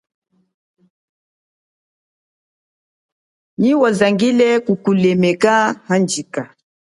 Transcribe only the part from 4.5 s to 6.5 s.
kukulemeka, handjika.